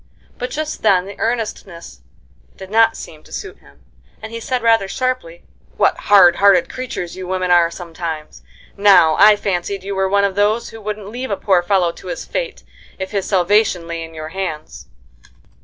[0.39, 2.01] But just then the earnestness
[2.57, 3.83] did not seem to suit him,
[4.19, 5.43] and he said, rather sharply:
[5.77, 8.41] "What hard hearted creatures you women are sometimes!
[8.75, 12.07] Now, I fancied you were one of those who wouldn't leave a poor fellow to
[12.07, 12.63] his fate,
[12.97, 14.87] if his salvation lay in your hands."